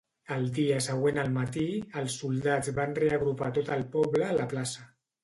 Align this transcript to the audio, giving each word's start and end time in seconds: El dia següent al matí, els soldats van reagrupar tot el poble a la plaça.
El 0.35 0.45
dia 0.53 0.77
següent 0.85 1.19
al 1.23 1.27
matí, 1.35 1.65
els 2.01 2.15
soldats 2.21 2.71
van 2.79 2.97
reagrupar 3.01 3.51
tot 3.59 3.71
el 3.77 3.85
poble 3.97 4.27
a 4.31 4.39
la 4.39 4.49
plaça. 4.57 4.89